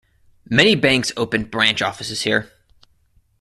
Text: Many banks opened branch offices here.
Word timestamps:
Many 0.49 0.73
banks 0.73 1.11
opened 1.15 1.51
branch 1.51 1.79
offices 1.83 2.23
here. 2.23 2.49